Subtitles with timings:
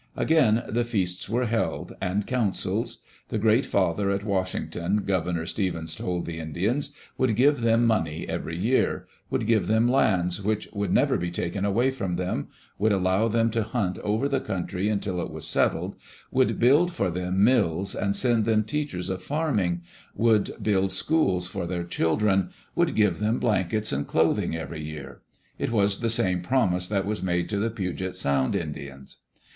[0.17, 3.03] Again the feasts were held, and councils.
[3.29, 8.57] The Great Father at Washington, Governor Stevens told the Indians, would give them money every
[8.57, 12.47] year; would give them lands which could never be taken away from them;
[12.79, 15.93] would allow them to hunt over the country until it was settled;
[16.31, 19.83] would build for them mills, and send them teachers of farming; Digitized by CjOOQ IC
[19.83, 23.37] THE GREAT COUNCIL AT WALLA WALLA would build schools for their children; would give them
[23.37, 25.21] blankets and clothing every year.
[25.59, 29.17] It was the same promise that was made to the Puget Sound Indians.